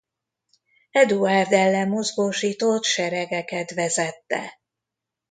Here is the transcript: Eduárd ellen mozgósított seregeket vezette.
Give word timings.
Eduárd 0.91 1.51
ellen 1.51 1.87
mozgósított 1.89 2.83
seregeket 2.83 3.73
vezette. 3.73 4.59